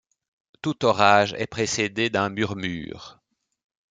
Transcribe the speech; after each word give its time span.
Tout 0.63 0.83
orage 0.85 1.33
est 1.37 1.45
précédé 1.45 2.09
d’un 2.09 2.29
murmure. 2.29 3.19